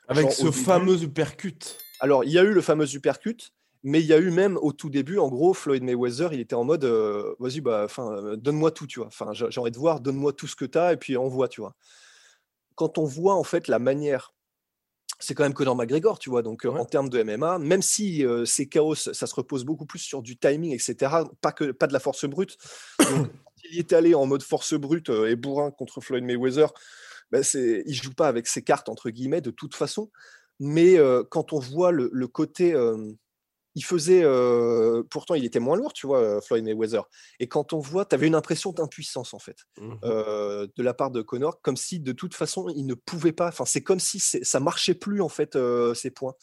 Avec 0.07 0.27
Genre, 0.27 0.33
ce 0.33 0.51
fameux 0.53 1.03
uppercut. 1.03 1.77
Alors, 1.99 2.23
il 2.23 2.31
y 2.31 2.39
a 2.39 2.45
eu 2.45 2.53
le 2.53 2.61
fameux 2.63 2.95
uppercut, 2.95 3.53
mais 3.85 4.01
il 4.01 4.07
y 4.07 4.13
a 4.15 4.19
eu 4.19 4.31
même 4.31 4.57
au 4.63 4.73
tout 4.73 4.91
début, 4.91 5.19
en 5.19 5.29
gros, 5.29 5.55
Floyd 5.55 5.83
Mayweather, 5.85 6.33
il 6.33 6.41
était 6.41 6.55
en 6.57 6.65
mode, 6.65 6.85
euh, 6.85 7.35
vas-y, 7.39 7.61
bah, 7.61 7.87
euh, 7.99 8.35
donne-moi 8.37 8.71
tout, 8.73 8.87
tu 8.87 8.99
vois. 9.01 9.09
Enfin, 9.09 9.33
j'ai 9.35 9.61
envie 9.61 9.71
de 9.71 9.79
voir, 9.79 10.01
donne-moi 10.01 10.33
tout 10.33 10.47
ce 10.47 10.57
que 10.57 10.65
tu 10.65 10.79
as, 10.79 10.95
et 10.95 10.97
puis 10.97 11.17
envoie, 11.19 11.49
tu 11.49 11.61
vois. 11.61 11.75
Quand 12.77 12.99
on 12.99 13.05
voit, 13.05 13.35
en 13.35 13.45
fait, 13.45 13.69
la 13.69 13.79
manière, 13.79 14.33
c'est 15.21 15.35
quand 15.35 15.45
même 15.45 15.55
Conor 15.55 15.77
McGregor, 15.77 16.19
tu 16.19 16.31
vois, 16.31 16.43
donc 16.43 16.65
euh, 16.67 16.71
Ouais. 16.71 16.81
en 16.81 16.87
termes 16.87 17.09
de 17.11 17.23
MMA, 17.23 17.59
même 17.59 17.83
si 17.83 18.25
euh, 18.25 18.45
c'est 18.47 18.67
chaos, 18.67 18.95
ça 18.95 19.13
se 19.27 19.35
repose 19.35 19.65
beaucoup 19.65 19.87
plus 19.87 20.01
sur 20.01 20.23
du 20.23 20.37
timing, 20.39 20.73
etc., 20.73 21.13
pas, 21.43 21.53
que, 21.53 21.71
pas 21.71 21.87
de 21.87 21.93
la 21.93 22.01
force 22.01 22.25
brute. 22.25 22.57
Donc, 23.11 23.29
il 23.71 23.79
est 23.79 23.93
allé 23.93 24.15
en 24.15 24.27
mode 24.27 24.43
force 24.43 24.75
brute 24.75 25.11
et 25.11 25.37
bourrin 25.37 25.71
contre 25.71 26.01
Floyd 26.01 26.25
Mayweather, 26.25 26.73
ben, 27.31 27.43
c'est, 27.43 27.83
il 27.87 27.95
joue 27.95 28.15
pas 28.15 28.29
avec 28.29 28.47
ses 28.47 28.63
cartes, 28.63 28.89
entre 28.89 29.11
guillemets, 29.11 29.41
de 29.41 29.51
toute 29.51 29.75
façon. 29.75 30.11
Mais 30.59 30.99
euh, 30.99 31.23
quand 31.29 31.53
on 31.53 31.59
voit 31.59 31.93
le, 31.93 32.09
le 32.13 32.29
côté. 32.29 32.73
euh, 32.75 33.13
il 33.75 33.85
faisait. 33.85 34.23
euh, 34.23 35.03
pourtant, 35.11 35.35
il 35.35 35.45
était 35.45 35.61
moins 35.61 35.77
lourd, 35.77 35.93
tu 35.93 36.07
vois, 36.07 36.41
Floyd 36.41 36.65
Mayweather. 36.65 37.03
Et 37.41 37.49
quand 37.49 37.73
on 37.73 37.79
voit, 37.79 38.05
tu 38.05 38.15
avais 38.15 38.27
une 38.27 38.35
impression 38.35 38.73
d'impuissance, 38.73 39.35
en 39.35 39.39
fait, 39.39 39.59
euh, 40.05 40.67
de 40.77 40.83
la 40.83 40.95
part 40.95 41.11
de 41.11 41.23
Connor, 41.23 41.61
comme 41.63 41.77
si 41.77 42.01
de 42.01 42.13
toute 42.13 42.35
façon, 42.35 42.69
il 42.69 42.87
ne 42.87 42.95
pouvait 42.95 43.33
pas. 43.33 43.49
Enfin, 43.49 43.65
c'est 43.65 43.83
comme 43.83 44.01
si 44.01 44.21
ça 44.21 44.61
marchait 44.61 44.95
plus, 44.95 45.21
en 45.21 45.29
fait, 45.29 45.57
euh, 45.57 45.95
ces 45.95 46.11
points. 46.11 46.35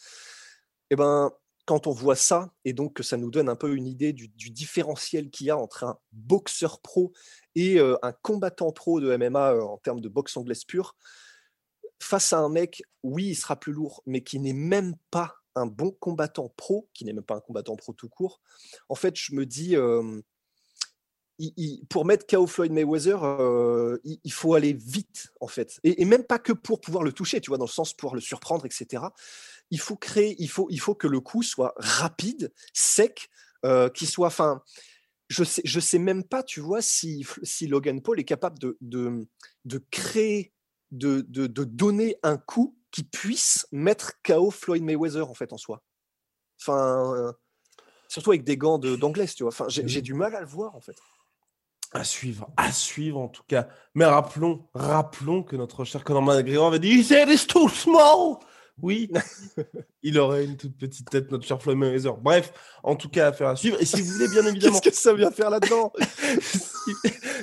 Et 0.90 0.96
ben. 0.96 1.30
Quand 1.64 1.86
on 1.86 1.92
voit 1.92 2.16
ça, 2.16 2.50
et 2.64 2.72
donc 2.72 2.94
que 2.94 3.04
ça 3.04 3.16
nous 3.16 3.30
donne 3.30 3.48
un 3.48 3.54
peu 3.54 3.72
une 3.76 3.86
idée 3.86 4.12
du, 4.12 4.26
du 4.26 4.50
différentiel 4.50 5.30
qu'il 5.30 5.46
y 5.46 5.50
a 5.50 5.56
entre 5.56 5.84
un 5.84 5.96
boxeur 6.10 6.80
pro 6.80 7.12
et 7.54 7.78
un 7.78 8.12
combattant 8.20 8.72
pro 8.72 9.00
de 9.00 9.16
MMA 9.16 9.62
en 9.62 9.78
termes 9.78 10.00
de 10.00 10.08
boxe 10.08 10.36
anglaise 10.36 10.64
pure, 10.64 10.96
face 12.02 12.32
à 12.32 12.38
un 12.38 12.48
mec, 12.48 12.82
oui, 13.04 13.26
il 13.28 13.34
sera 13.36 13.54
plus 13.54 13.72
lourd, 13.72 14.02
mais 14.06 14.24
qui 14.24 14.40
n'est 14.40 14.52
même 14.52 14.96
pas 15.12 15.36
un 15.54 15.66
bon 15.66 15.90
combattant 15.90 16.48
pro, 16.56 16.88
qui 16.94 17.04
n'est 17.04 17.12
même 17.12 17.24
pas 17.24 17.36
un 17.36 17.40
combattant 17.40 17.76
pro 17.76 17.92
tout 17.92 18.08
court, 18.08 18.40
en 18.88 18.94
fait, 18.94 19.16
je 19.16 19.34
me 19.34 19.46
dis, 19.46 19.76
pour 21.88 22.04
mettre 22.04 22.26
KO 22.26 22.46
Floyd 22.46 22.72
Mayweather, 22.72 23.18
il, 24.04 24.32
faut 24.32 24.54
aller 24.54 24.72
vite, 24.72 25.32
en 25.40 25.48
fait. 25.48 25.80
Et, 25.84 26.04
même 26.04 26.24
pas 26.24 26.38
que 26.38 26.52
pour 26.52 26.80
pouvoir 26.80 27.04
le 27.04 27.12
toucher, 27.12 27.40
tu 27.40 27.50
vois, 27.50 27.58
dans 27.58 27.64
le 27.64 27.70
sens 27.70 27.94
pour 27.94 28.14
le 28.14 28.20
surprendre, 28.20 28.66
etc. 28.66 29.04
Il 29.70 29.80
faut 29.80 29.96
créer, 29.96 30.36
il 30.38 30.48
faut, 30.48 30.66
il 30.70 30.80
faut 30.80 30.94
que 30.94 31.06
le 31.06 31.20
coup 31.20 31.42
soit 31.42 31.74
rapide, 31.76 32.52
sec, 32.72 33.28
euh, 33.64 33.88
qu'il 33.88 34.08
soit, 34.08 34.26
enfin, 34.26 34.62
je 35.28 35.44
sais, 35.44 35.62
je 35.64 35.80
sais 35.80 35.98
même 35.98 36.24
pas, 36.24 36.42
tu 36.42 36.60
vois, 36.60 36.82
si, 36.82 37.26
si 37.42 37.66
Logan 37.66 38.02
Paul 38.02 38.20
est 38.20 38.24
capable 38.24 38.58
de, 38.58 38.76
de, 38.80 39.78
créer, 39.90 40.52
de, 40.90 41.22
de 41.22 41.64
donner 41.64 42.16
un 42.22 42.36
coup 42.36 42.76
qui 42.92 43.02
puisse 43.02 43.66
mettre 43.72 44.12
KO 44.22 44.50
Floyd 44.52 44.82
Mayweather, 44.84 45.28
en 45.28 45.34
fait, 45.34 45.52
en 45.52 45.56
soi. 45.58 45.82
Enfin, 46.60 47.14
euh, 47.16 47.32
surtout 48.06 48.30
avec 48.30 48.44
des 48.44 48.56
gants 48.56 48.78
de- 48.78 48.94
d'anglaise, 48.94 49.34
tu 49.34 49.42
vois. 49.42 49.50
Enfin, 49.52 49.66
j'ai 49.68 50.02
du 50.02 50.14
mal 50.14 50.34
à 50.36 50.40
le 50.40 50.46
voir, 50.46 50.76
en 50.76 50.80
fait. 50.80 50.96
À 51.94 52.04
suivre, 52.04 52.48
à 52.56 52.72
suivre 52.72 53.18
en 53.18 53.28
tout 53.28 53.42
cas. 53.46 53.68
Mais 53.94 54.06
rappelons, 54.06 54.66
rappelons 54.72 55.42
que 55.42 55.56
notre 55.56 55.84
cher 55.84 56.04
Conor 56.04 56.22
McGregor 56.22 56.68
avait 56.68 56.78
dit 56.78 57.00
He 57.00 57.04
said 57.04 57.28
it's 57.28 57.46
too 57.46 57.68
small. 57.68 58.38
Oui, 58.82 59.08
il 60.02 60.18
aurait 60.18 60.44
une 60.44 60.56
toute 60.56 60.76
petite 60.76 61.08
tête, 61.08 61.30
notre 61.30 61.46
cher 61.46 61.62
Floyd 61.62 61.78
Mayweather. 61.78 62.16
Bref, 62.16 62.52
en 62.82 62.96
tout 62.96 63.08
cas, 63.08 63.28
affaire 63.28 63.48
à 63.48 63.56
suivre. 63.56 63.80
Et 63.80 63.84
si 63.86 64.00
vous 64.02 64.12
voulez, 64.12 64.28
bien 64.28 64.44
évidemment, 64.46 64.80
Qu'est-ce 64.80 64.96
que 64.96 65.02
ça 65.02 65.14
vient 65.14 65.30
faire 65.30 65.50
là-dedans 65.50 65.92
si, 66.40 66.90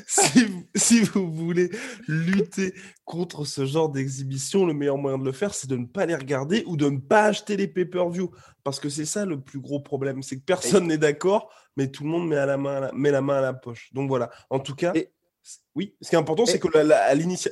si 0.06 0.46
vous, 0.46 0.64
si 0.76 1.00
vous 1.02 1.32
voulez 1.32 1.70
lutter 2.08 2.74
contre 3.06 3.46
ce 3.46 3.66
genre 3.66 3.90
d'exhibition, 3.90 4.66
le 4.66 4.74
meilleur 4.74 4.98
moyen 4.98 5.18
de 5.18 5.24
le 5.26 5.32
faire, 5.32 5.54
c'est 5.54 5.70
de 5.70 5.78
ne 5.78 5.86
pas 5.86 6.06
les 6.06 6.16
regarder 6.16 6.64
ou 6.68 6.76
de 6.78 6.90
ne 6.90 6.98
pas 7.00 7.24
acheter 7.26 7.56
les 7.58 7.68
pay-per-view. 7.68 8.32
Parce 8.64 8.80
que 8.80 8.90
c'est 8.90 9.06
ça 9.06 9.26
le 9.26 9.40
plus 9.40 9.60
gros 9.60 9.80
problème, 9.80 10.22
c'est 10.22 10.38
que 10.38 10.44
personne 10.44 10.88
n'est 10.88 10.98
d'accord, 10.98 11.50
mais 11.78 11.88
tout 11.90 12.04
le 12.04 12.10
monde 12.10 12.28
met, 12.28 12.36
à 12.38 12.46
la 12.46 12.58
main 12.58 12.76
à 12.76 12.80
la- 12.82 12.92
met 12.92 13.12
la 13.12 13.22
main 13.22 13.38
à 13.38 13.42
la 13.42 13.54
poche. 13.54 13.90
Donc 13.94 14.10
voilà, 14.10 14.30
en 14.50 14.60
tout 14.60 14.76
cas, 14.76 14.92
Et- 14.94 15.10
oui, 15.74 15.96
ce 16.02 16.10
qui 16.10 16.16
est 16.16 16.20
important, 16.20 16.46
c'est 16.46 16.60
que 16.60 16.68
la- 16.74 16.84
la- 16.84 17.04
à 17.06 17.16
l'initia- 17.16 17.50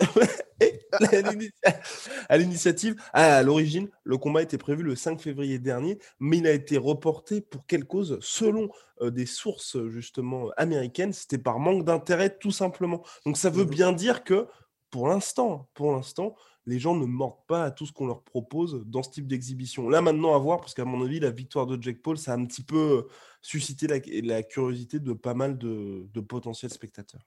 Et 0.60 0.66
la- 0.66 0.68
l'initia- 0.68 0.77
à 2.30 2.38
l'initiative, 2.38 2.96
à 3.14 3.42
l'origine, 3.44 3.90
le 4.04 4.18
combat 4.18 4.42
était 4.42 4.58
prévu 4.58 4.84
le 4.84 4.96
5 4.96 5.20
février 5.20 5.60
dernier, 5.60 5.98
mais 6.20 6.38
il 6.38 6.48
a 6.48 6.52
été 6.52 6.78
reporté 6.78 7.42
pour 7.42 7.66
quelle 7.66 7.86
cause? 7.86 8.18
Selon 8.22 8.70
euh, 9.02 9.12
des 9.12 9.26
sources 9.26 9.78
justement 9.88 10.50
américaines, 10.58 11.14
c'était 11.14 11.38
par 11.38 11.60
manque 11.60 11.86
d'intérêt 11.86 12.38
tout 12.38 12.52
simplement. 12.52 13.04
Donc 13.26 13.38
ça 13.38 13.50
veut 13.50 13.64
Mhm. 13.66 13.70
bien 13.70 13.94
dire 13.94 14.24
que 14.24 14.48
pour 14.90 15.08
l'instant, 15.08 15.70
pour 15.74 15.92
l'instant, 15.92 16.36
les 16.66 16.80
gens 16.80 16.96
ne 16.96 17.06
mordent 17.06 17.46
pas 17.48 17.64
à 17.66 17.72
tout 17.72 17.86
ce 17.86 17.94
qu'on 17.94 18.08
leur 18.08 18.24
propose 18.24 18.84
dans 18.86 19.04
ce 19.04 19.10
type 19.12 19.28
d'exhibition. 19.28 19.90
Là 19.90 20.02
maintenant 20.02 20.36
à 20.36 20.38
voir, 20.38 20.60
parce 20.60 20.74
qu'à 20.74 20.86
mon 20.86 21.04
avis, 21.04 21.20
la 21.20 21.30
victoire 21.32 21.66
de 21.66 21.82
Jack 21.82 22.02
Paul, 22.02 22.18
ça 22.18 22.34
a 22.34 22.36
un 22.38 22.46
petit 22.46 22.64
peu 22.64 22.78
euh, 22.78 23.08
suscité 23.42 23.88
la, 23.88 24.00
la 24.24 24.44
curiosité 24.44 25.00
de 25.00 25.14
pas 25.14 25.34
mal 25.34 25.58
de, 25.58 26.08
de 26.14 26.20
potentiels 26.22 26.72
spectateurs. 26.72 27.22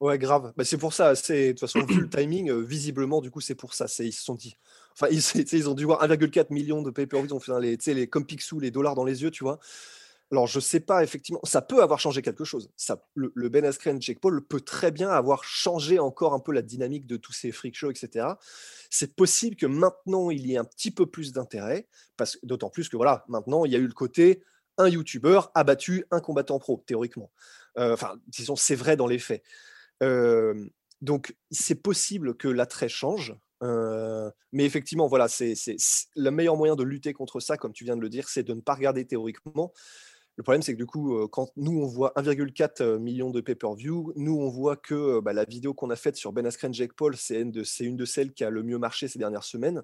Ouais, 0.00 0.18
grave. 0.18 0.52
Bah, 0.56 0.64
c'est 0.64 0.76
pour 0.76 0.92
ça. 0.92 1.14
De 1.14 1.50
toute 1.50 1.60
façon 1.60 1.84
vu 1.84 2.02
le 2.02 2.08
timing, 2.08 2.50
euh, 2.50 2.60
visiblement, 2.60 3.20
du 3.20 3.30
coup, 3.30 3.40
c'est 3.40 3.54
pour 3.54 3.72
ça. 3.72 3.86
Ils 4.00 4.12
se 4.12 4.22
sont 4.22 4.34
dit. 4.34 4.56
Enfin, 4.92 5.08
ils, 5.10 5.68
ont 5.68 5.74
dû 5.74 5.84
voir 5.84 6.06
1,4 6.06 6.52
million 6.52 6.82
de 6.82 6.90
pay-per-view. 6.90 7.28
Ils 7.28 7.34
ont 7.34 7.40
fait 7.40 7.52
hein, 7.52 7.60
les, 7.60 7.78
les 7.86 8.06
comme 8.06 8.26
Picsou, 8.26 8.60
les 8.60 8.70
dollars 8.70 8.94
dans 8.94 9.04
les 9.04 9.22
yeux, 9.22 9.30
tu 9.30 9.44
vois. 9.44 9.58
Alors, 10.32 10.48
je 10.48 10.58
sais 10.58 10.80
pas, 10.80 11.04
effectivement, 11.04 11.40
ça 11.44 11.62
peut 11.62 11.82
avoir 11.82 12.00
changé 12.00 12.20
quelque 12.20 12.44
chose. 12.44 12.68
Le, 13.14 13.48
Ben 13.48 13.64
Askren, 13.64 14.02
Jake 14.02 14.18
Paul 14.20 14.44
peut 14.44 14.60
très 14.60 14.90
bien 14.90 15.08
avoir 15.08 15.44
changé 15.44 16.00
encore 16.00 16.34
un 16.34 16.40
peu 16.40 16.52
la 16.52 16.62
dynamique 16.62 17.06
de 17.06 17.16
tous 17.16 17.32
ces 17.32 17.52
freak 17.52 17.76
shows, 17.76 17.92
etc. 17.92 18.26
C'est 18.90 19.14
possible 19.14 19.54
que 19.54 19.66
maintenant, 19.66 20.30
il 20.30 20.44
y 20.46 20.54
ait 20.54 20.58
un 20.58 20.64
petit 20.64 20.90
peu 20.90 21.06
plus 21.06 21.32
d'intérêt, 21.32 21.86
d'autant 22.42 22.70
plus 22.70 22.88
que 22.88 22.96
voilà, 22.96 23.24
maintenant, 23.28 23.64
il 23.64 23.72
y 23.72 23.76
a 23.76 23.78
eu 23.78 23.86
le 23.86 23.92
côté 23.92 24.42
un 24.78 24.88
YouTuber 24.88 25.40
a 25.54 25.64
battu 25.64 26.04
un 26.10 26.20
combattant 26.20 26.58
pro, 26.58 26.82
théoriquement. 26.86 27.30
Euh, 27.78 27.94
Enfin, 27.94 28.16
disons, 28.26 28.56
c'est 28.56 28.74
vrai 28.74 28.96
dans 28.96 29.06
les 29.06 29.18
faits. 29.18 29.42
Donc, 30.00 31.36
c'est 31.50 31.82
possible 31.82 32.36
que 32.36 32.48
l'attrait 32.48 32.88
change. 32.88 33.34
mais 33.62 34.64
effectivement, 34.64 35.06
voilà, 35.06 35.28
c'est 35.28 35.54
le 36.16 36.30
meilleur 36.30 36.56
moyen 36.56 36.76
de 36.76 36.82
lutter 36.82 37.12
contre 37.12 37.40
ça, 37.40 37.56
comme 37.56 37.72
tu 37.72 37.84
viens 37.84 37.96
de 37.96 38.02
le 38.02 38.08
dire, 38.08 38.28
c'est 38.28 38.42
de 38.42 38.54
ne 38.54 38.60
pas 38.60 38.74
regarder 38.74 39.06
théoriquement. 39.06 39.72
Le 40.36 40.42
problème, 40.42 40.60
c'est 40.60 40.74
que 40.74 40.78
du 40.78 40.86
coup, 40.86 41.26
quand 41.28 41.50
nous, 41.56 41.80
on 41.80 41.86
voit 41.86 42.12
1,4 42.16 42.98
million 42.98 43.30
de 43.30 43.40
pay-per-view, 43.40 44.12
nous, 44.16 44.36
on 44.36 44.50
voit 44.50 44.76
que 44.76 45.20
bah, 45.20 45.32
la 45.32 45.44
vidéo 45.44 45.72
qu'on 45.72 45.88
a 45.88 45.96
faite 45.96 46.16
sur 46.16 46.32
Ben 46.32 46.44
Askren, 46.44 46.74
Jake 46.74 46.92
Paul, 46.92 47.16
c'est 47.16 47.40
une 47.40 47.96
de 47.96 48.04
celles 48.04 48.32
qui 48.32 48.44
a 48.44 48.50
le 48.50 48.62
mieux 48.62 48.78
marché 48.78 49.08
ces 49.08 49.18
dernières 49.18 49.44
semaines. 49.44 49.82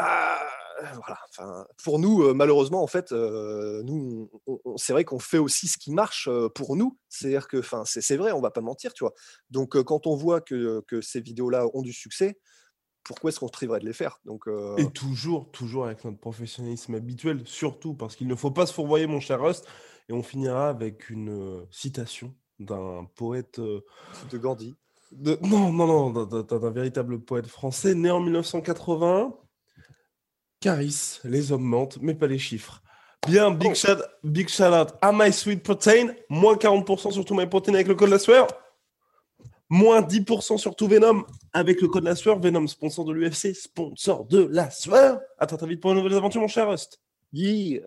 Bah, 0.00 0.92
voilà. 0.94 1.18
Enfin, 1.28 1.66
pour 1.84 1.98
nous, 1.98 2.22
euh, 2.22 2.32
malheureusement, 2.34 2.82
en 2.82 2.86
fait, 2.86 3.12
euh, 3.12 3.82
nous, 3.82 4.30
c'est 4.76 4.92
vrai 4.94 5.04
qu'on 5.04 5.18
fait 5.18 5.38
aussi 5.38 5.68
ce 5.68 5.76
qui 5.78 5.92
marche 5.92 6.26
euh, 6.30 6.48
pour 6.48 6.74
nous. 6.76 6.98
C'est-à-dire 7.08 7.48
que, 7.48 7.58
enfin, 7.58 7.82
c'est 7.84 8.16
vrai, 8.16 8.32
on 8.32 8.40
va 8.40 8.50
pas 8.50 8.60
mentir, 8.62 8.92
tu 8.94 9.04
vois. 9.04 9.12
Donc, 9.50 9.80
quand 9.82 10.06
on 10.06 10.16
voit 10.16 10.40
que, 10.40 10.82
que 10.86 11.00
ces 11.00 11.20
vidéos-là 11.20 11.66
ont 11.74 11.82
du 11.82 11.92
succès, 11.92 12.38
pourquoi 13.02 13.28
est-ce 13.30 13.40
qu'on 13.40 13.46
se 13.48 13.52
priverait 13.52 13.80
de 13.80 13.86
les 13.86 13.92
faire? 13.92 14.20
Donc, 14.24 14.46
euh, 14.46 14.76
Et 14.78 14.90
toujours, 14.90 15.50
toujours 15.50 15.86
avec 15.86 16.04
notre 16.04 16.18
professionnalisme 16.18 16.94
habituel, 16.94 17.42
surtout 17.46 17.94
parce 17.94 18.16
qu'il 18.16 18.26
ne 18.28 18.34
faut 18.34 18.50
pas 18.50 18.66
se 18.66 18.72
fourvoyer, 18.72 19.06
mon 19.06 19.20
cher 19.20 19.40
Rust. 19.40 19.66
Et 20.08 20.12
on 20.12 20.22
finira 20.22 20.68
avec 20.68 21.08
une 21.10 21.66
citation 21.70 22.34
d'un 22.58 23.06
poète. 23.16 23.58
euh, 23.58 23.80
de 24.30 24.38
Gandhi. 24.38 24.74
de- 25.12 25.38
Non, 25.42 25.72
non, 25.72 25.86
non, 26.10 26.24
d'un- 26.26 26.70
véritable 26.70 27.20
poète 27.20 27.46
français, 27.46 27.94
né 27.94 28.10
en 28.10 28.20
1981. 28.20 29.34
Caris, 30.60 31.20
les 31.24 31.52
hommes 31.52 31.62
mentent, 31.64 31.98
mais 32.00 32.14
pas 32.14 32.26
les 32.26 32.38
chiffres. 32.38 32.82
Bien, 33.26 33.50
big, 33.50 33.70
Oh. 33.72 33.74
shout, 33.74 34.02
big 34.22 34.48
shout 34.48 34.64
out 34.64 34.88
à 35.00 35.10
My 35.12 35.32
Sweet 35.32 35.62
Protein, 35.62 36.14
moins 36.28 36.56
40% 36.56 37.10
sur 37.10 37.24
tout 37.24 37.34
My 37.34 37.46
Protein 37.46 37.74
avec 37.74 37.86
le 37.88 37.94
code 37.94 38.10
la 38.10 38.18
sueur. 38.18 38.46
Moins 39.68 40.02
10% 40.02 40.58
sur 40.58 40.74
tout 40.74 40.88
Venom 40.88 41.24
avec 41.52 41.80
le 41.80 41.88
code 41.88 42.04
la 42.04 42.16
sueur. 42.16 42.40
Venom, 42.40 42.66
sponsor 42.66 43.04
de 43.04 43.12
l'UFC, 43.12 43.54
sponsor 43.54 44.24
de 44.24 44.48
la 44.50 44.68
sueur. 44.70 45.20
Attends, 45.38 45.56
très 45.56 45.66
vite 45.68 45.80
pour 45.80 45.92
de 45.92 45.96
nouvelles 45.96 46.16
aventures, 46.16 46.40
mon 46.40 46.48
cher 46.48 46.68
Rust? 46.68 47.00
Yeah. 47.32 47.86